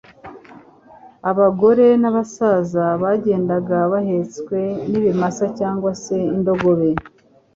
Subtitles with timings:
[1.31, 6.89] Abagore n'abasaza bagendaga bahetswe n'ibimasa cyangwa se indogobe,